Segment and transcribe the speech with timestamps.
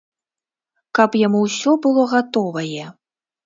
[1.01, 2.83] Каб яму ўсё было гатовае.